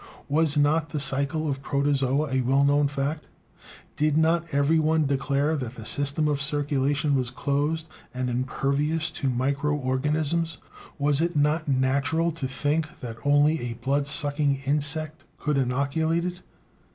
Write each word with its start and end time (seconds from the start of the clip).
Was 0.27 0.57
not 0.57 0.89
the 0.89 0.99
cycle 0.99 1.47
of 1.47 1.57
the 1.57 1.61
protozoa 1.61 2.31
a 2.31 2.41
well 2.41 2.63
known 2.63 2.87
fact? 2.87 3.27
Did 3.95 4.17
not 4.17 4.51
every 4.51 4.79
one 4.79 5.05
declare 5.05 5.55
that 5.55 5.75
the 5.75 5.85
system 5.85 6.27
of 6.27 6.41
circulation 6.41 7.13
was 7.13 7.29
closed 7.29 7.85
and 8.11 8.27
impervious 8.27 9.11
to 9.11 9.29
micro 9.29 9.75
organisms? 9.75 10.57
Was 10.97 11.21
it 11.21 11.35
not 11.35 11.67
natural 11.67 12.31
to 12.31 12.47
think 12.47 12.99
that 13.01 13.17
only 13.23 13.59
a 13.69 13.73
blood 13.75 14.07
sucking 14.07 14.61
insect 14.65 15.23
could 15.37 15.55
innoculate 15.59 16.25
it? 16.25 16.41